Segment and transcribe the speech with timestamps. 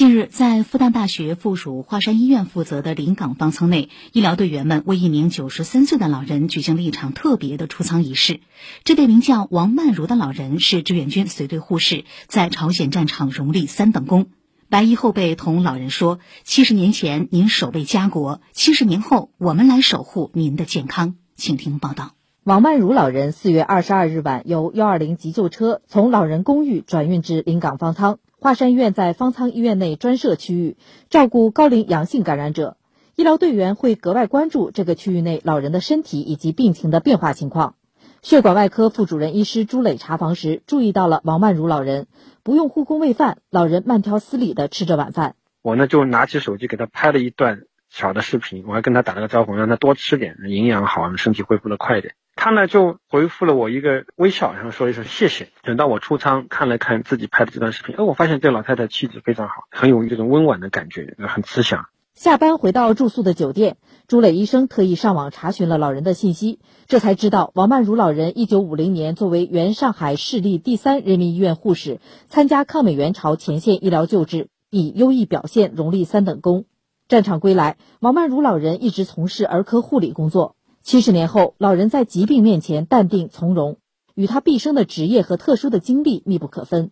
[0.00, 8.40] 近日，在复旦大学附属华山医院负责的临港方舱内，医疗队员们为一名九十三岁的老人举行了一场特别的出舱仪式。
[8.82, 14.28] 这位名叫王曼如的老人是志愿军随队护士，在朝鲜战场荣立三等功。
[14.70, 22.12] 白衣后辈同老人说：“七十年前您守卫家国，七十年后我们来守护您的健康。”请听报道。
[22.42, 28.18] 王曼如老人四月二十二日晚由幺二零急救车从老人公寓转运至临港方舱。
[28.42, 30.78] 华山医院在方舱医院内专设区域
[31.10, 32.78] 照顾高龄阳性感染者，
[33.14, 37.74] 医疗队员会格外关注这个区域内老人的身体以及病情的变化情况。
[38.22, 42.06] 血管外科副主任医师朱磊查房时注意到了王曼如老人
[42.42, 45.34] 不用护工喂饭，老人慢条斯理地吃着晚饭。
[45.60, 52.14] 我呢就拿起手机给他拍了一段小的视频，我还跟他打了个招呼，让他多吃点，营养好，身体恢复的快一点。
[52.42, 55.50] 他呢就回复了我一个微笑，然后说一声谢谢。
[55.62, 61.84] 等到我出舱看了看自己拍的这段视频，哎，我发现这老太太气质非常好，很有这种温婉的感觉，很慈祥。
[62.14, 63.76] 下班回到住宿的酒店，
[64.08, 76.64] 朱磊医生特意上网查询了老人的信息，这才知道王曼如老人一九五零年作为原上海市立第三人民医院护士，参加抗美援朝前线医疗救治，以优异表现荣立三等功。
[77.06, 80.56] 战场归来，王曼如老人一直从事儿科护理工作。
[80.82, 83.76] 七十年后，老人在疾病面前淡定从容，
[84.14, 86.90] 与他毕生的职业和特殊的经历密不可分。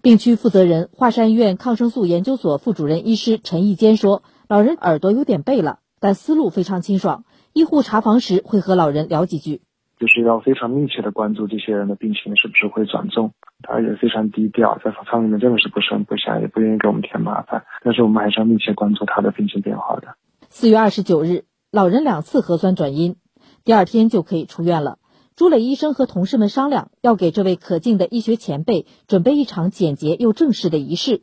[0.00, 7.24] 病区负责人、华山医院抗生素研究所副主任医师陈义坚说：“老人耳朵有点背了，但思路非常清爽。
[7.52, 9.60] 医护查房时会和老人聊几句，
[9.98, 13.32] 就是要非常密切的关注这些人的病情是不是会转重。
[13.62, 17.64] 他也非常低调，在舱里面真的是不声不响，也不愿意给我们添麻烦。
[17.82, 20.14] 但是我们还是要密切关注他的病情变化的。”
[20.48, 21.44] 四月二十九日。
[21.76, 23.16] 老人两次核酸转阴，
[23.62, 24.96] 第二天就可以出院了。
[25.34, 31.22] 朱磊医生和同事们商量，要给这位可敬的医学前辈准备一场简洁又正式的仪式。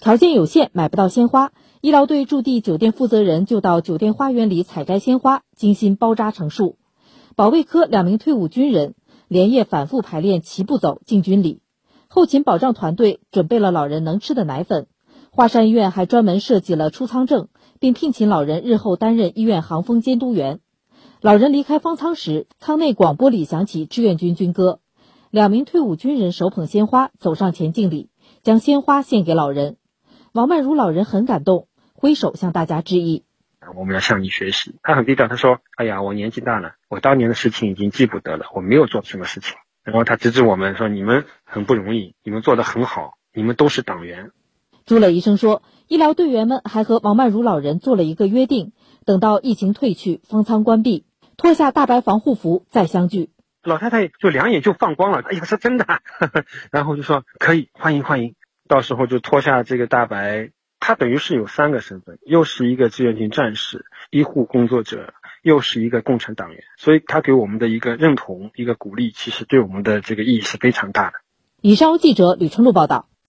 [0.00, 6.78] 条件有限，买不到鲜花，医疗队驻地酒店负责人就到酒店花园里采摘鲜花，精心包扎成束。
[7.36, 8.96] 保卫科两名退伍军人
[9.28, 11.62] 连夜反复排练齐步走进军礼。
[12.08, 14.88] 后勤保障团队准备了老人能吃的奶粉。
[15.34, 17.48] 华山医院还专门设计了出舱证。
[17.80, 20.60] 并聘请老人日后担任医院航风监督员。
[21.20, 24.78] 老人离开方舱时，舱内广播里响起志愿军军歌。
[25.30, 28.08] 两名退伍军人手捧鲜花走上前敬礼，
[28.44, 29.78] 将鲜花献给老人。
[30.30, 33.24] 王曼如老人很感动，挥手向大家致意。
[33.74, 34.76] 我们要向你学习。
[34.84, 44.30] 他很低调，他说：“哎呀，我年纪大了，我当年的事情已经记不得了，我没有做什么事情。”然后他指指我们说：“你们很不容易，你们做得很好，你们都是党员。”
[44.84, 48.72] 朱磊医生说，医疗队员们还和王曼如老人做了一个约定：
[49.04, 51.04] 等到疫情退去，方舱关闭，
[51.36, 53.30] 脱下大白防护服再相聚。
[53.62, 55.86] 老太太就两眼就放光了， 哎呀，是真的。
[56.72, 58.34] 然后就说可以欢迎欢迎，
[58.66, 60.50] 到时候就脱下这个大白。
[60.80, 66.64] 他等于是有三个身份，又是一个志愿军战士、医护工作者，又是一个共产党员。
[66.76, 71.18] 所以他给我们的一个认同、一个鼓励，其实对我们的这个意义是非常大的。
[71.60, 73.06] 以上记者吕春露报道。